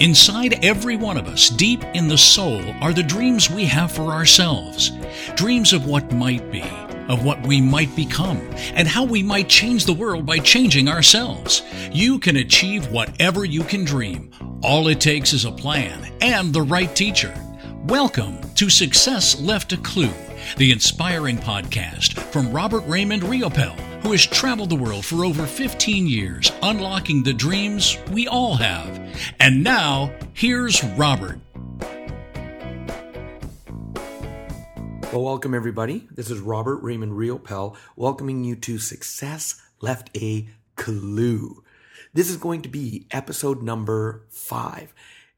[0.00, 4.12] Inside every one of us, deep in the soul, are the dreams we have for
[4.12, 4.90] ourselves.
[5.36, 6.64] Dreams of what might be,
[7.08, 8.40] of what we might become,
[8.74, 11.62] and how we might change the world by changing ourselves.
[11.92, 14.30] You can achieve whatever you can dream.
[14.62, 17.34] All it takes is a plan and the right teacher.
[17.84, 20.10] Welcome to Success Left a Clue,
[20.56, 26.06] the inspiring podcast from Robert Raymond Riopel, who has traveled the world for over 15
[26.06, 29.00] years, unlocking the dreams we all have.
[29.38, 31.38] And now, here's Robert.
[35.12, 36.08] Well, welcome everybody.
[36.10, 41.62] This is Robert Raymond Riopel welcoming you to Success Left a Clue.
[42.12, 44.92] This is going to be episode number five.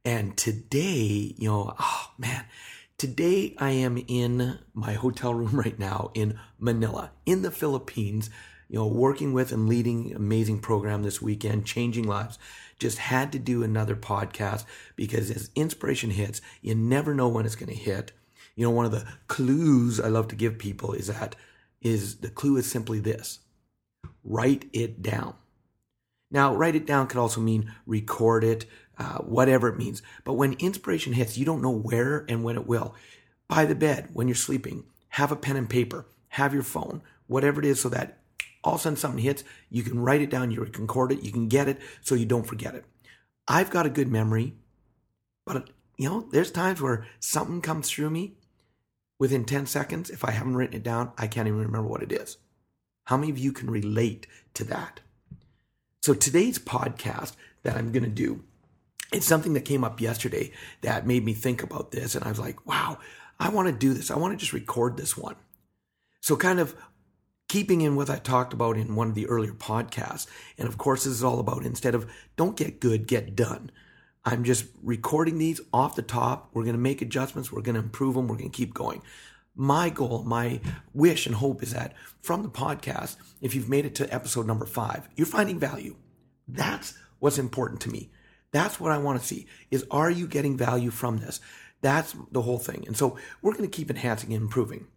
[0.06, 2.44] And today, you know, oh man,
[2.98, 8.30] today I am in my hotel room right now in Manila, in the Philippines,
[8.74, 12.40] you know, working with and leading amazing program this weekend, changing lives.
[12.80, 14.64] Just had to do another podcast
[14.96, 18.10] because as inspiration hits, you never know when it's going to hit.
[18.56, 21.36] You know, one of the clues I love to give people is that
[21.82, 23.38] is the clue is simply this.
[24.24, 25.36] Write it down.
[26.32, 28.66] Now, write it down could also mean record it,
[28.98, 30.02] uh, whatever it means.
[30.24, 32.96] But when inspiration hits, you don't know where and when it will.
[33.46, 37.60] By the bed, when you're sleeping, have a pen and paper, have your phone, whatever
[37.60, 38.18] it is, so that
[38.64, 41.22] all of a sudden something hits, you can write it down, you can record it,
[41.22, 42.84] you can get it so you don't forget it.
[43.46, 44.54] I've got a good memory,
[45.44, 48.34] but you know, there's times where something comes through me
[49.18, 50.10] within 10 seconds.
[50.10, 52.38] If I haven't written it down, I can't even remember what it is.
[53.04, 55.00] How many of you can relate to that?
[56.02, 58.44] So today's podcast that I'm going to do,
[59.12, 62.14] it's something that came up yesterday that made me think about this.
[62.14, 62.98] And I was like, wow,
[63.38, 64.10] I want to do this.
[64.10, 65.36] I want to just record this one.
[66.20, 66.74] So kind of
[67.54, 70.26] keeping in what I talked about in one of the earlier podcasts.
[70.58, 73.70] And of course, this is all about instead of don't get good, get done.
[74.24, 76.50] I'm just recording these off the top.
[76.52, 77.52] We're going to make adjustments.
[77.52, 78.26] We're going to improve them.
[78.26, 79.02] We're going to keep going.
[79.54, 80.60] My goal, my
[80.94, 84.66] wish and hope is that from the podcast, if you've made it to episode number
[84.66, 85.94] five, you're finding value.
[86.48, 88.10] That's what's important to me.
[88.50, 91.38] That's what I want to see is are you getting value from this?
[91.82, 92.82] That's the whole thing.
[92.88, 94.88] And so we're going to keep enhancing and improving.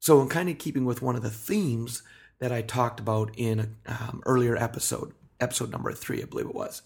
[0.00, 2.02] So I'm kind of keeping with one of the themes
[2.38, 6.82] that I talked about in um, earlier episode, episode number three, I believe it was.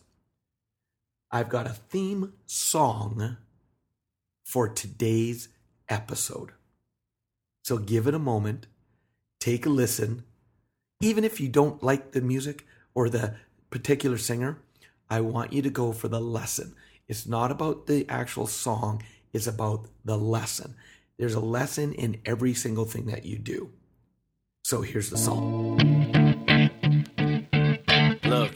[1.30, 3.36] I've got a theme song
[4.44, 5.48] for today's
[5.88, 6.52] episode.
[7.64, 8.66] So give it a moment,
[9.40, 10.24] take a listen.
[11.00, 13.34] Even if you don't like the music or the
[13.70, 14.58] particular singer,
[15.08, 16.74] I want you to go for the lesson.
[17.08, 19.02] It's not about the actual song,
[19.32, 20.74] it's about the lesson.
[21.18, 23.70] There's a lesson in every single thing that you do.
[24.64, 25.76] So here's the song.
[28.24, 28.52] Look,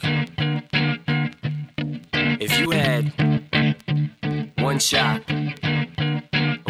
[2.41, 3.13] if you had
[4.57, 5.21] one shot,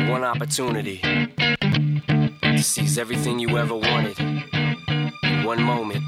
[0.09, 6.03] one opportunity to seize everything you ever wanted in one moment,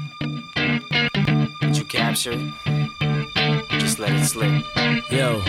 [1.62, 2.89] would you capture it?
[4.00, 4.64] Let it slip.
[5.10, 5.40] Yo.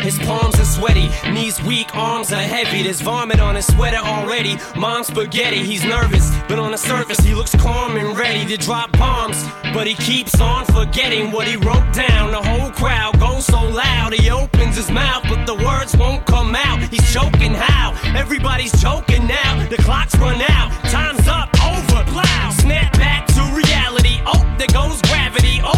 [0.00, 2.82] His palms are sweaty, knees weak, arms are heavy.
[2.82, 4.56] There's vomit on his sweater already.
[4.74, 8.90] Mom's spaghetti, he's nervous, but on the surface he looks calm and ready to drop
[8.92, 9.44] bombs.
[9.74, 12.30] But he keeps on forgetting what he wrote down.
[12.30, 16.56] The whole crowd goes so loud, he opens his mouth, but the words won't come
[16.56, 16.80] out.
[16.88, 17.92] He's choking how?
[18.16, 19.68] Everybody's choking now.
[19.68, 22.50] The clock's run out, time's up, over, plow.
[22.52, 24.22] Snap back to reality.
[24.24, 25.60] Oh, there goes gravity.
[25.62, 25.77] Oh,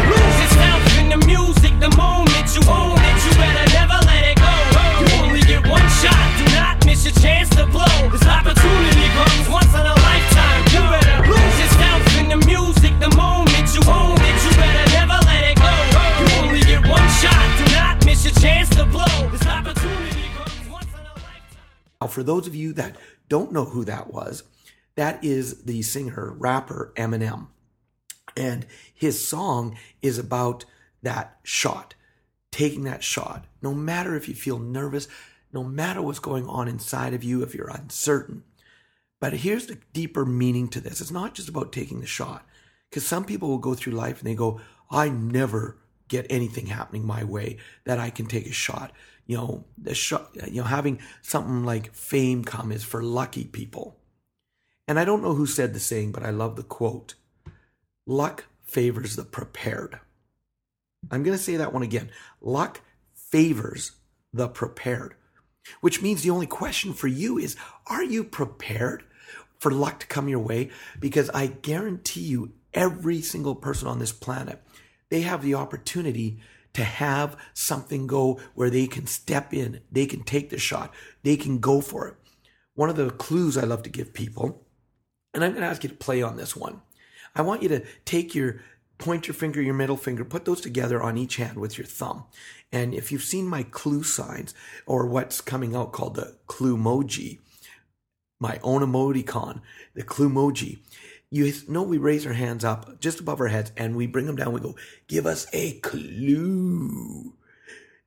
[22.31, 22.95] those of you that
[23.27, 24.43] don't know who that was,
[24.95, 27.47] that is the singer, rapper Eminem.
[28.37, 30.63] And his song is about
[31.03, 31.93] that shot,
[32.49, 33.47] taking that shot.
[33.61, 35.09] No matter if you feel nervous,
[35.51, 38.43] no matter what's going on inside of you, if you're uncertain.
[39.19, 42.47] But here's the deeper meaning to this it's not just about taking the shot.
[42.89, 45.79] Because some people will go through life and they go, I never
[46.11, 48.91] get anything happening my way that I can take a shot.
[49.25, 53.97] You know, the shot, you know, having something like fame come is for lucky people.
[54.89, 57.15] And I don't know who said the saying, but I love the quote.
[58.05, 59.99] Luck favors the prepared.
[61.09, 62.11] I'm going to say that one again.
[62.41, 62.81] Luck
[63.13, 63.93] favors
[64.33, 65.15] the prepared,
[65.79, 67.55] which means the only question for you is
[67.87, 69.03] are you prepared
[69.59, 70.71] for luck to come your way?
[70.99, 74.61] Because I guarantee you, every single person on this planet,
[75.11, 76.39] they have the opportunity
[76.73, 80.91] to have something go where they can step in, they can take the shot,
[81.21, 82.15] they can go for it.
[82.73, 84.65] One of the clues I love to give people,
[85.33, 86.81] and I'm going to ask you to play on this one.
[87.35, 88.61] I want you to take your
[88.97, 92.23] pointer finger, your middle finger, put those together on each hand with your thumb.
[92.71, 94.53] And if you've seen my clue signs
[94.85, 97.39] or what's coming out called the clue emoji,
[98.39, 99.61] my own emoticon,
[99.93, 100.79] the clue emoji,
[101.31, 104.35] you know we raise our hands up just above our heads and we bring them
[104.35, 104.51] down.
[104.51, 104.75] We go,
[105.07, 107.33] give us a clue.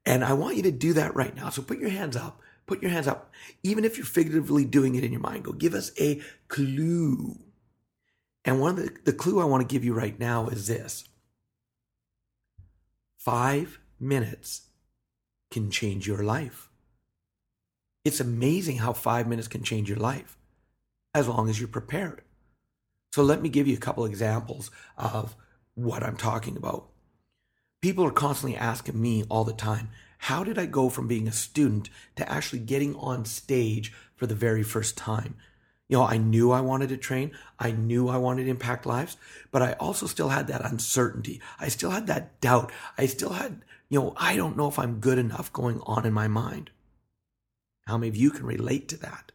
[0.07, 1.49] And I want you to do that right now.
[1.49, 2.41] So put your hands up.
[2.67, 3.33] Put your hands up.
[3.63, 7.39] Even if you're figuratively doing it in your mind, go give us a clue.
[8.45, 11.05] And one of the, the clue I want to give you right now is this.
[13.17, 14.69] Five minutes
[15.51, 16.69] can change your life.
[18.05, 20.37] It's amazing how five minutes can change your life
[21.15, 22.23] as long as you're prepared.
[23.15, 25.37] So let me give you a couple examples of
[25.75, 26.89] what I'm talking about.
[27.81, 31.33] People are constantly asking me all the time, how did I go from being a
[31.33, 35.37] student to actually getting on stage for the very first time?
[35.89, 37.31] You know, I knew I wanted to train.
[37.57, 39.17] I knew I wanted to impact lives,
[39.53, 41.41] but I also still had that uncertainty.
[41.61, 42.73] I still had that doubt.
[42.99, 46.13] I still had, you know, I don't know if I'm good enough going on in
[46.13, 46.73] my mind.
[47.87, 49.31] How many of you can relate to that?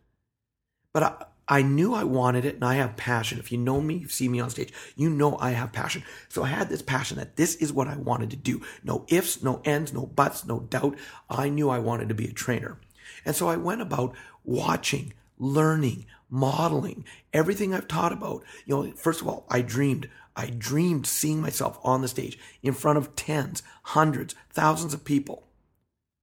[0.91, 3.39] But I, I knew I wanted it and I have passion.
[3.39, 6.03] If you know me, you see me on stage, you know I have passion.
[6.29, 8.61] So I had this passion that this is what I wanted to do.
[8.83, 10.95] No ifs, no ends, no buts, no doubt.
[11.27, 12.79] I knew I wanted to be a trainer.
[13.25, 17.03] And so I went about watching, learning, modeling,
[17.33, 18.43] everything I've taught about.
[18.67, 20.07] You know, first of all, I dreamed.
[20.35, 25.47] I dreamed seeing myself on the stage in front of tens, hundreds, thousands of people.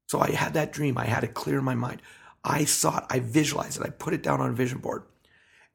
[0.08, 0.96] So I had that dream.
[0.96, 2.00] I had it clear in my mind.
[2.44, 3.04] I saw it.
[3.10, 3.84] I visualized it.
[3.84, 5.02] I put it down on a vision board.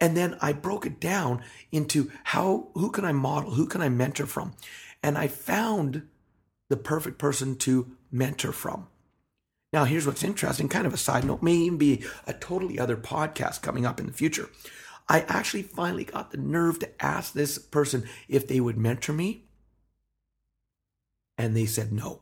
[0.02, 3.52] And then I broke it down into how, who can I model?
[3.52, 4.54] Who can I mentor from?
[5.04, 6.08] And I found
[6.70, 8.88] the perfect person to mentor from.
[9.72, 12.98] Now, here's what's interesting, kind of a side note, may even be a totally other
[12.98, 14.50] podcast coming up in the future.
[15.08, 19.44] I actually finally got the nerve to ask this person if they would mentor me.
[21.38, 22.22] And they said no.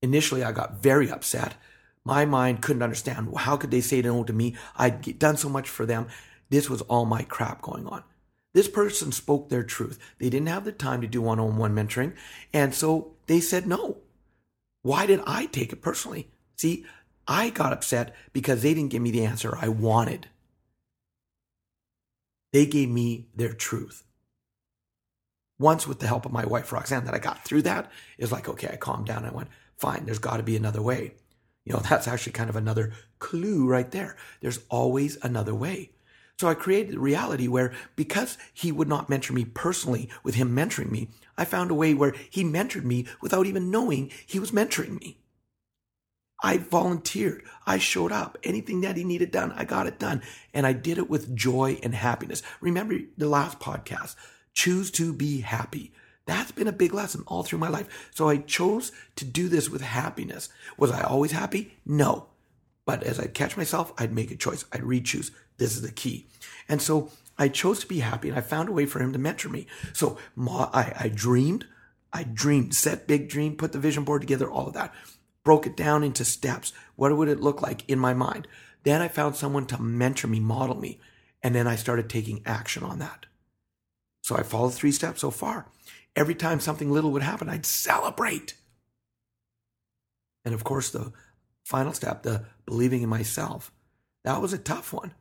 [0.00, 1.56] Initially, I got very upset
[2.04, 4.56] my mind couldn't understand how could they say no to me?
[4.76, 6.08] I'd done so much for them.
[6.50, 8.04] This was all my crap going on.
[8.52, 9.98] This person spoke their truth.
[10.18, 12.14] They didn't have the time to do one on one mentoring.
[12.52, 13.98] And so they said no.
[14.82, 16.28] Why did I take it personally?
[16.56, 16.84] See,
[17.26, 20.28] I got upset because they didn't give me the answer I wanted.
[22.52, 24.04] They gave me their truth.
[25.58, 28.32] Once, with the help of my wife, Roxanne, that I got through that, it was
[28.32, 29.24] like, okay, I calmed down.
[29.24, 31.14] I went, fine, there's got to be another way.
[31.64, 34.16] You know, that's actually kind of another clue right there.
[34.40, 35.90] There's always another way.
[36.38, 40.54] So I created a reality where because he would not mentor me personally with him
[40.54, 41.08] mentoring me,
[41.38, 45.18] I found a way where he mentored me without even knowing he was mentoring me.
[46.42, 47.42] I volunteered.
[47.66, 48.36] I showed up.
[48.42, 50.22] Anything that he needed done, I got it done.
[50.52, 52.42] And I did it with joy and happiness.
[52.60, 54.16] Remember the last podcast.
[54.52, 55.92] Choose to be happy.
[56.26, 58.10] That's been a big lesson all through my life.
[58.14, 60.48] So I chose to do this with happiness.
[60.78, 61.76] Was I always happy?
[61.84, 62.28] No.
[62.86, 64.64] But as I'd catch myself, I'd make a choice.
[64.72, 65.30] I'd re-choose.
[65.58, 66.26] This is the key.
[66.68, 69.18] And so I chose to be happy and I found a way for him to
[69.18, 69.66] mentor me.
[69.92, 71.66] So I, I dreamed,
[72.12, 74.94] I dreamed, set big dream, put the vision board together, all of that.
[75.42, 76.72] Broke it down into steps.
[76.96, 78.48] What would it look like in my mind?
[78.82, 81.00] Then I found someone to mentor me, model me.
[81.42, 83.26] And then I started taking action on that.
[84.24, 85.66] So I followed three steps so far
[86.16, 88.54] every time something little would happen, I'd celebrate.
[90.44, 91.12] And of course, the
[91.64, 93.72] final step, the believing in myself,
[94.24, 95.14] that was a tough one.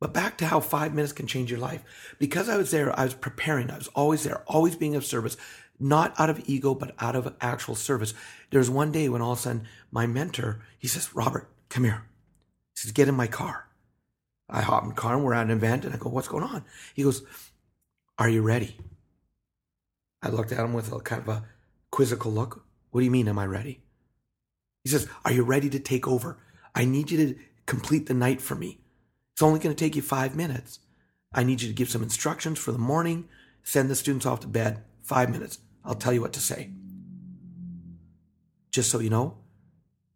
[0.00, 1.82] But back to how five minutes can change your life.
[2.18, 3.70] Because I was there, I was preparing.
[3.70, 5.36] I was always there, always being of service,
[5.80, 8.12] not out of ego, but out of actual service.
[8.50, 11.84] There was one day when all of a sudden my mentor, he says, Robert, come
[11.84, 12.04] here.
[12.74, 13.68] He says, get in my car.
[14.48, 16.44] I hop in the car and we're at an event and I go, what's going
[16.44, 16.64] on?
[16.94, 17.22] He goes,
[18.18, 18.76] are you ready?
[20.22, 21.44] I looked at him with a kind of a
[21.90, 22.64] quizzical look.
[22.90, 23.82] What do you mean, am I ready?
[24.84, 26.38] He says, Are you ready to take over?
[26.74, 28.80] I need you to complete the night for me.
[29.34, 30.78] It's only going to take you five minutes.
[31.32, 33.28] I need you to give some instructions for the morning,
[33.62, 34.82] send the students off to bed.
[35.02, 35.58] Five minutes.
[35.84, 36.70] I'll tell you what to say.
[38.72, 39.38] Just so you know,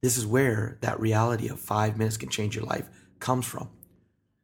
[0.03, 2.89] this is where that reality of five minutes can change your life
[3.21, 3.69] comes from.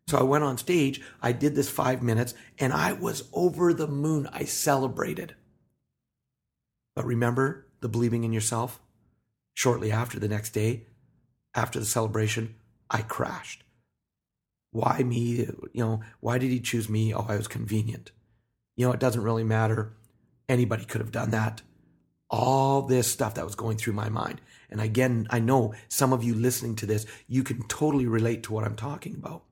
[0.08, 3.88] So I went on stage, I did this five minutes, and I was over the
[3.88, 4.28] moon.
[4.32, 5.34] I celebrated.
[6.94, 8.80] But remember the believing in yourself?
[9.54, 10.86] Shortly after the next day,
[11.54, 12.54] after the celebration,
[12.88, 13.64] I crashed.
[14.70, 15.48] Why me?
[15.72, 17.12] You know, why did he choose me?
[17.12, 18.12] Oh, I was convenient.
[18.76, 19.94] You know, it doesn't really matter.
[20.48, 21.62] Anybody could have done that.
[22.30, 24.40] All this stuff that was going through my mind.
[24.70, 28.52] And again, I know some of you listening to this, you can totally relate to
[28.52, 29.42] what I'm talking about.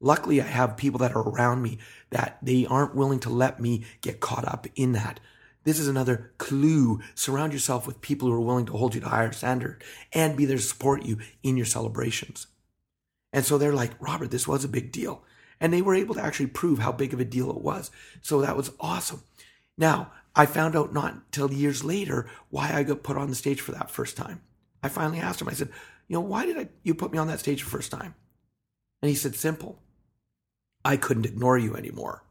[0.00, 1.78] Luckily, I have people that are around me
[2.10, 5.20] that they aren't willing to let me get caught up in that.
[5.64, 7.00] This is another clue.
[7.14, 10.46] Surround yourself with people who are willing to hold you to higher standard and be
[10.46, 12.46] there to support you in your celebrations.
[13.32, 15.22] And so they're like, Robert, this was a big deal.
[15.60, 17.90] And they were able to actually prove how big of a deal it was.
[18.22, 19.22] So that was awesome.
[19.76, 23.60] Now, I found out not until years later why I got put on the stage
[23.60, 24.40] for that first time.
[24.82, 25.68] I finally asked him, I said,
[26.08, 28.14] you know, why did I, you put me on that stage the first time?
[29.02, 29.78] And he said, simple.
[30.84, 32.24] I couldn't ignore you anymore.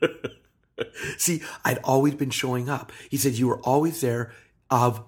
[1.18, 2.92] See, I'd always been showing up.
[3.10, 4.32] He said, You were always there
[4.70, 5.04] of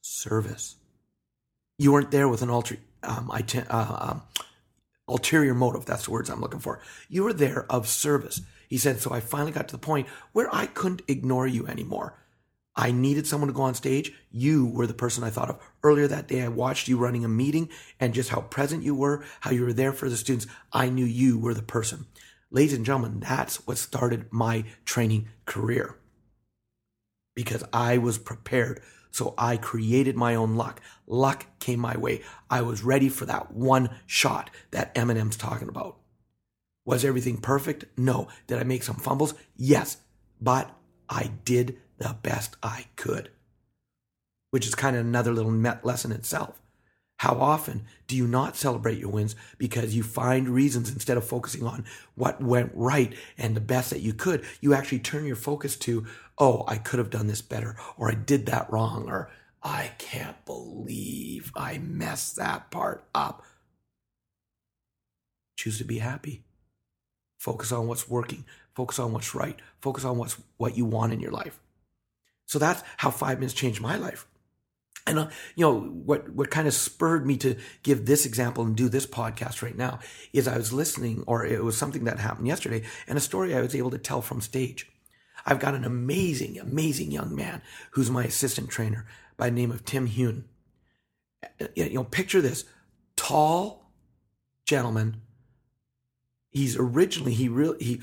[0.00, 0.76] service.
[1.78, 4.22] You weren't there with an ultra, um, uh, um,
[5.08, 5.84] ulterior motive.
[5.84, 6.80] That's the words I'm looking for.
[7.08, 8.40] You were there of service.
[8.68, 12.14] He said, So I finally got to the point where I couldn't ignore you anymore.
[12.76, 14.12] I needed someone to go on stage.
[14.32, 15.60] You were the person I thought of.
[15.82, 17.68] Earlier that day, I watched you running a meeting
[18.00, 20.46] and just how present you were, how you were there for the students.
[20.72, 22.06] I knew you were the person.
[22.50, 25.96] Ladies and gentlemen, that's what started my training career
[27.34, 28.80] because I was prepared.
[29.10, 30.80] So I created my own luck.
[31.06, 32.22] Luck came my way.
[32.50, 35.98] I was ready for that one shot that Eminem's talking about.
[36.84, 37.84] Was everything perfect?
[37.96, 38.28] No.
[38.46, 39.34] Did I make some fumbles?
[39.56, 39.98] Yes.
[40.40, 40.70] But
[41.08, 43.30] I did the best I could,
[44.50, 46.60] which is kind of another little lesson itself.
[47.18, 51.64] How often do you not celebrate your wins because you find reasons instead of focusing
[51.64, 51.84] on
[52.16, 54.44] what went right and the best that you could?
[54.60, 56.06] You actually turn your focus to,
[56.38, 59.30] oh, I could have done this better, or I did that wrong, or
[59.62, 63.42] I can't believe I messed that part up.
[65.56, 66.44] Choose to be happy.
[67.38, 68.44] Focus on what's working.
[68.74, 69.58] Focus on what's right.
[69.80, 71.60] Focus on what's what you want in your life.
[72.46, 74.26] So that's how five minutes changed my life.
[75.06, 76.30] And uh, you know what?
[76.30, 79.98] What kind of spurred me to give this example and do this podcast right now
[80.32, 83.60] is I was listening, or it was something that happened yesterday, and a story I
[83.60, 84.90] was able to tell from stage.
[85.44, 87.60] I've got an amazing, amazing young man
[87.90, 89.04] who's my assistant trainer
[89.36, 90.44] by the name of Tim Hune.
[91.60, 92.64] Uh, you know, picture this:
[93.14, 93.90] tall
[94.64, 95.20] gentleman.
[96.50, 98.00] He's originally he really he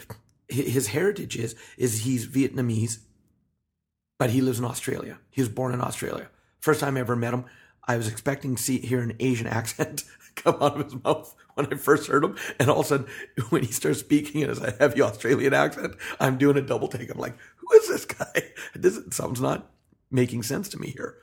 [0.50, 3.00] his heritage is is he's Vietnamese,
[4.22, 5.18] but he lives in Australia.
[5.32, 7.46] He was born in Australia First time I ever met him,
[7.88, 10.04] I was expecting to see hear an Asian accent
[10.36, 13.08] come out of his mouth when I first heard him, and all of a sudden,
[13.50, 17.10] when he starts speaking in a heavy Australian accent, I'm doing a double take.
[17.10, 18.51] I'm like, "Who is this guy?
[18.75, 19.72] This something's not
[20.12, 21.18] making sense to me here."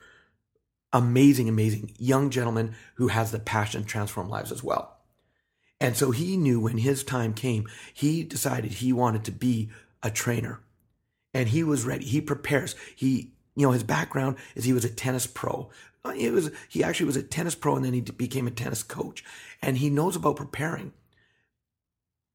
[0.91, 4.97] Amazing, amazing young gentleman who has the passion to transform lives as well.
[5.79, 9.69] And so he knew when his time came, he decided he wanted to be
[10.03, 10.59] a trainer.
[11.33, 12.05] And he was ready.
[12.05, 12.75] He prepares.
[12.95, 15.69] He you know, his background is he was a tennis pro.
[16.05, 18.83] Uh, it was he actually was a tennis pro and then he became a tennis
[18.83, 19.23] coach,
[19.61, 20.93] and he knows about preparing.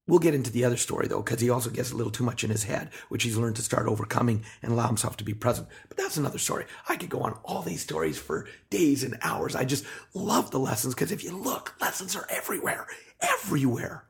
[0.06, 2.44] We'll get into the other story though, because he also gets a little too much
[2.44, 5.66] in his head, which he's learned to start overcoming and allow himself to be present.
[5.88, 6.66] But that's another story.
[6.90, 9.56] I could go on all these stories for days and hours.
[9.56, 12.86] I just love the lessons because if you look, lessons are everywhere,
[13.22, 14.04] everywhere.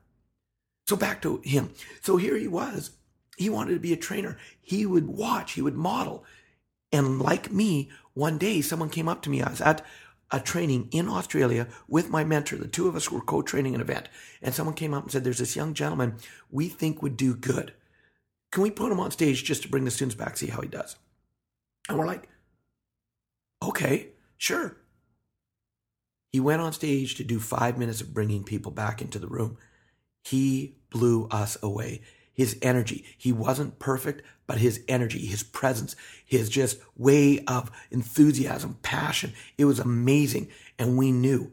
[0.89, 1.71] So back to him.
[2.03, 2.91] So here he was.
[3.37, 4.37] He wanted to be a trainer.
[4.61, 6.25] He would watch, he would model.
[6.93, 9.43] And like me, one day someone came up to me.
[9.43, 9.85] I was at
[10.31, 12.57] a training in Australia with my mentor.
[12.57, 14.09] The two of us were co training an event.
[14.41, 16.17] And someone came up and said, There's this young gentleman
[16.51, 17.75] we think would do good.
[18.53, 20.69] Can we put him on stage just to bring the students back, see how he
[20.69, 20.97] does?
[21.89, 22.29] And we're like,
[23.63, 24.77] Okay, sure.
[26.33, 29.57] He went on stage to do five minutes of bringing people back into the room.
[30.25, 32.03] He blew us away
[32.35, 33.05] his energy.
[33.17, 39.65] He wasn't perfect, but his energy, his presence, his just way of enthusiasm, passion, it
[39.65, 40.49] was amazing.
[40.79, 41.53] And we knew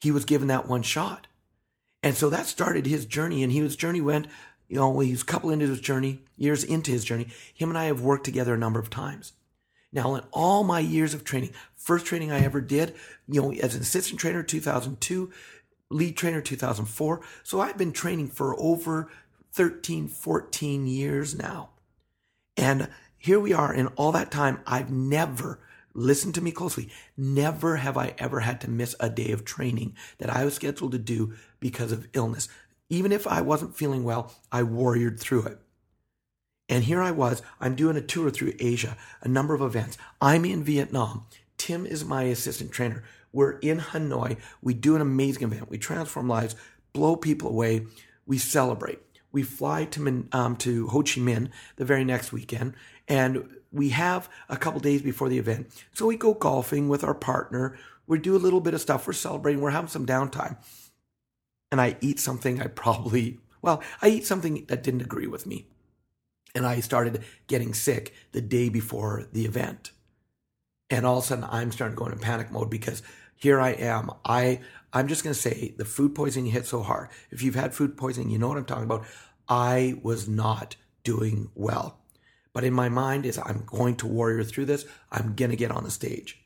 [0.00, 1.26] he was given that one shot.
[2.02, 3.42] And so that started his journey.
[3.42, 4.28] And his journey went,
[4.68, 7.28] you know, he's a couple into his journey, years into his journey.
[7.52, 9.32] Him and I have worked together a number of times.
[9.92, 12.94] Now, in all my years of training, first training I ever did,
[13.28, 15.30] you know, as an assistant trainer, 2002,
[15.90, 17.20] lead trainer, 2004.
[17.42, 19.10] So I've been training for over
[19.54, 21.70] 13, 14 years now.
[22.56, 24.58] And here we are in all that time.
[24.66, 25.60] I've never,
[25.94, 29.94] listen to me closely, never have I ever had to miss a day of training
[30.18, 32.48] that I was scheduled to do because of illness.
[32.90, 35.58] Even if I wasn't feeling well, I warriored through it.
[36.68, 39.96] And here I was, I'm doing a tour through Asia, a number of events.
[40.20, 41.26] I'm in Vietnam.
[41.58, 43.04] Tim is my assistant trainer.
[43.32, 44.36] We're in Hanoi.
[44.62, 45.70] We do an amazing event.
[45.70, 46.56] We transform lives,
[46.92, 47.86] blow people away.
[48.26, 48.98] We celebrate.
[49.34, 52.74] We fly to um, to Ho Chi Minh the very next weekend,
[53.08, 55.66] and we have a couple days before the event.
[55.92, 57.76] So we go golfing with our partner.
[58.06, 59.08] We do a little bit of stuff.
[59.08, 59.60] We're celebrating.
[59.60, 60.56] We're having some downtime,
[61.72, 65.66] and I eat something I probably well, I eat something that didn't agree with me,
[66.54, 69.90] and I started getting sick the day before the event.
[70.90, 73.02] And all of a sudden, I'm starting to go into panic mode because
[73.34, 74.12] here I am.
[74.24, 74.60] I
[74.94, 77.08] I'm just going to say the food poisoning hit so hard.
[77.30, 79.04] If you've had food poisoning, you know what I'm talking about.
[79.48, 81.98] I was not doing well.
[82.52, 84.86] But in my mind is I'm going to warrior through this.
[85.10, 86.40] I'm going to get on the stage.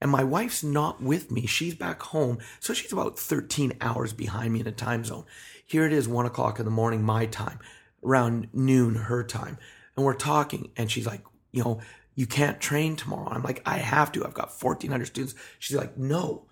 [0.00, 1.46] And my wife's not with me.
[1.46, 2.38] She's back home.
[2.58, 5.24] So she's about 13 hours behind me in a time zone.
[5.64, 7.60] Here it is, one o'clock in the morning, my time,
[8.04, 9.58] around noon, her time.
[9.96, 10.72] And we're talking.
[10.76, 11.80] And she's like, you know,
[12.16, 13.28] you can't train tomorrow.
[13.30, 14.26] I'm like, I have to.
[14.26, 15.36] I've got 1,400 students.
[15.60, 16.46] She's like, no,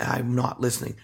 [0.00, 0.96] I'm not listening.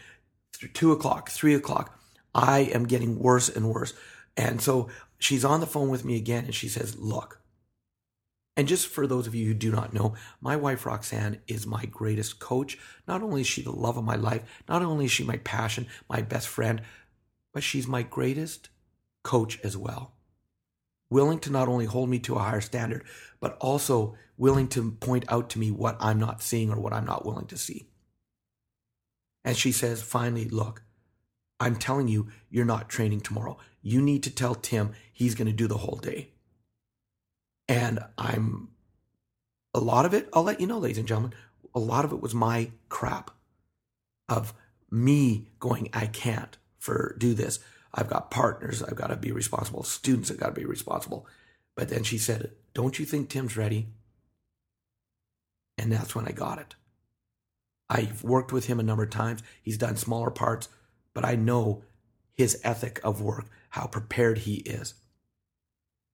[0.73, 1.99] Two o'clock, three o'clock,
[2.35, 3.93] I am getting worse and worse.
[4.37, 7.41] And so she's on the phone with me again and she says, Look,
[8.57, 11.85] and just for those of you who do not know, my wife Roxanne is my
[11.87, 12.79] greatest coach.
[13.09, 15.89] Not only is she the love of my life, not only is she my passion,
[16.09, 16.83] my best friend,
[17.53, 18.69] but she's my greatest
[19.25, 20.13] coach as well.
[21.11, 23.05] Willing to not only hold me to a higher standard,
[23.41, 27.05] but also willing to point out to me what I'm not seeing or what I'm
[27.05, 27.89] not willing to see.
[29.45, 30.83] And she says, finally, look,
[31.61, 33.59] I'm telling you, you're not training tomorrow.
[33.83, 36.31] You need to tell Tim he's going to do the whole day.
[37.69, 38.69] And I'm,
[39.73, 41.35] a lot of it, I'll let you know, ladies and gentlemen,
[41.75, 43.31] a lot of it was my crap
[44.29, 44.55] of
[44.91, 47.59] me going, I can't for do this.
[47.93, 48.83] I've got partners.
[48.83, 49.83] I've got to be responsible.
[49.85, 51.27] Students have got to be responsible.
[51.77, 53.89] But then she said, Don't you think Tim's ready?
[55.78, 56.75] And that's when I got it.
[57.88, 59.42] I've worked with him a number of times.
[59.62, 60.68] He's done smaller parts,
[61.12, 61.82] but I know
[62.34, 64.94] his ethic of work, how prepared he is.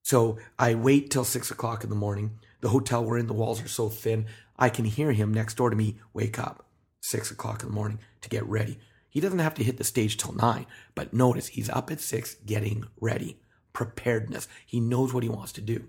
[0.02, 2.38] So I wait till six o'clock in the morning.
[2.60, 4.26] The hotel we're in, the walls are so thin,
[4.58, 6.66] I can hear him next door to me wake up
[7.00, 8.78] six o'clock in the morning to get ready.
[9.08, 12.34] He doesn't have to hit the stage till nine, but notice he's up at six
[12.46, 13.38] getting ready.
[13.72, 14.48] Preparedness.
[14.66, 15.84] He knows what he wants to do.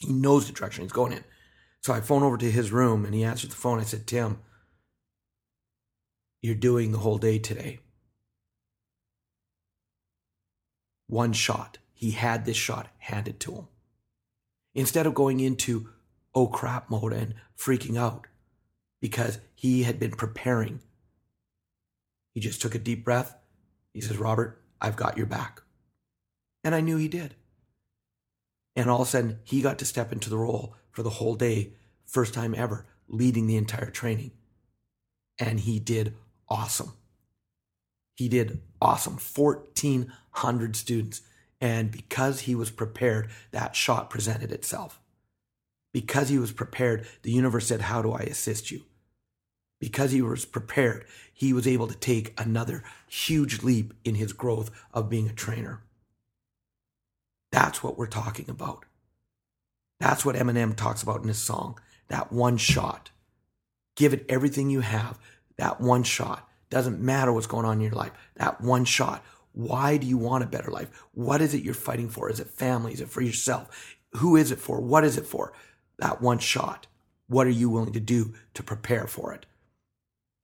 [0.00, 1.24] He knows the direction he's going in.
[1.82, 3.78] So I phone over to his room and he answered the phone.
[3.78, 4.38] I said, Tim,
[6.44, 7.78] you're doing the whole day today.
[11.06, 11.78] One shot.
[11.94, 13.68] He had this shot handed to him.
[14.74, 15.88] Instead of going into
[16.34, 18.26] oh crap mode and freaking out
[19.00, 20.80] because he had been preparing,
[22.34, 23.34] he just took a deep breath.
[23.94, 25.62] He says, Robert, I've got your back.
[26.62, 27.36] And I knew he did.
[28.76, 31.36] And all of a sudden, he got to step into the role for the whole
[31.36, 31.72] day,
[32.04, 34.32] first time ever, leading the entire training.
[35.38, 36.14] And he did
[36.54, 36.92] awesome.
[38.16, 39.14] He did awesome.
[39.14, 41.22] 1,400 students.
[41.60, 45.00] And because he was prepared, that shot presented itself.
[45.92, 48.82] Because he was prepared, the universe said, How do I assist you?
[49.80, 54.70] Because he was prepared, he was able to take another huge leap in his growth
[54.92, 55.82] of being a trainer.
[57.50, 58.84] That's what we're talking about.
[59.98, 61.80] That's what Eminem talks about in his song.
[62.08, 63.10] That one shot.
[63.96, 65.18] Give it everything you have
[65.56, 66.48] that one shot.
[66.70, 68.12] Doesn't matter what's going on in your life.
[68.36, 69.24] That one shot.
[69.52, 70.90] Why do you want a better life?
[71.12, 72.28] What is it you're fighting for?
[72.28, 72.92] Is it family?
[72.92, 73.96] Is it for yourself?
[74.14, 74.80] Who is it for?
[74.80, 75.52] What is it for?
[75.98, 76.88] That one shot.
[77.28, 79.46] What are you willing to do to prepare for it?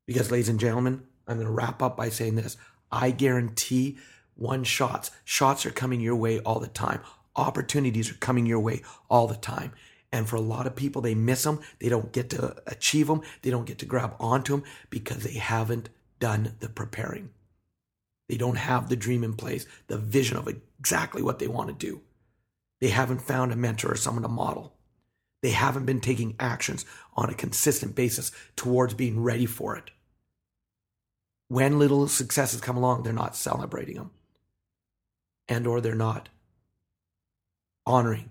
[0.06, 2.56] Because, ladies and gentlemen, I'm going to wrap up by saying this.
[2.90, 3.98] I guarantee
[4.34, 5.10] one shots.
[5.24, 7.00] Shots are coming your way all the time.
[7.36, 9.72] Opportunities are coming your way all the time.
[10.12, 11.60] And for a lot of people, they miss them.
[11.78, 13.22] They don't get to achieve them.
[13.42, 17.30] They don't get to grab onto them because they haven't done the preparing.
[18.28, 21.74] They don't have the dream in place, the vision of exactly what they want to
[21.74, 22.02] do.
[22.80, 24.74] They haven't found a mentor or someone to model.
[25.42, 26.84] They haven't been taking actions
[27.16, 29.90] on a consistent basis towards being ready for it.
[31.48, 34.10] When little successes come along, they're not celebrating them.
[35.48, 36.28] And or they're not
[37.86, 38.30] honoring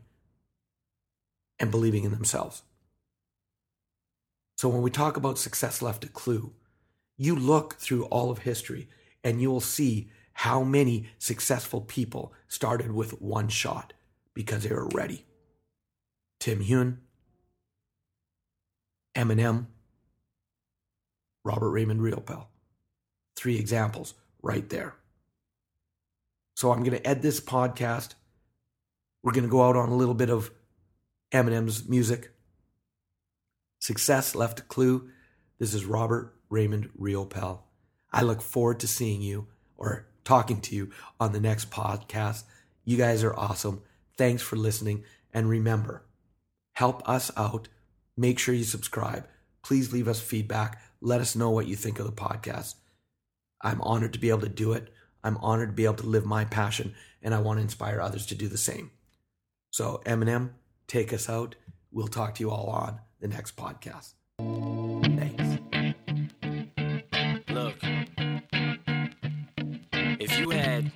[1.60, 2.64] and believing in themselves.
[4.58, 6.54] So when we talk about success left a clue,
[7.18, 8.90] you look through all of history
[9.24, 13.94] and you will see how many successful people started with one shot
[14.34, 15.26] because they were ready.
[16.40, 16.98] Tim Hune,
[19.16, 19.68] Eminem,
[21.44, 22.46] Robert Raymond Riopel.
[23.36, 24.96] Three examples right there.
[26.56, 28.14] So I'm going to end this podcast.
[29.24, 30.52] We're going to go out on a little bit of
[31.32, 32.32] Eminem's music.
[33.80, 35.10] Success left a clue.
[35.60, 37.60] This is Robert Raymond Riopel.
[38.12, 40.90] I look forward to seeing you or talking to you
[41.20, 42.44] on the next podcast.
[42.84, 43.84] You guys are awesome.
[44.18, 45.04] Thanks for listening.
[45.32, 46.04] And remember,
[46.74, 47.68] help us out.
[48.18, 49.28] Make sure you subscribe.
[49.62, 50.82] Please leave us feedback.
[51.00, 52.74] Let us know what you think of the podcast.
[53.62, 54.92] I'm honored to be able to do it.
[55.24, 58.26] I'm honored to be able to live my passion, and I want to inspire others
[58.28, 58.92] to do the same.
[59.70, 60.52] So, Eminem,
[60.90, 61.56] take us out.
[61.92, 64.16] We'll talk to you all on the next podcast.
[64.40, 65.60] Thanks.
[67.50, 67.76] Look,
[70.20, 70.92] if you had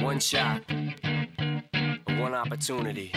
[0.00, 0.62] one shot,
[2.18, 3.12] one opportunity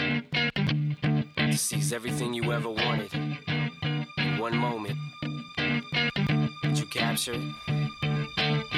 [1.36, 4.96] to seize everything you ever wanted in one moment,
[6.62, 8.03] would you capture it?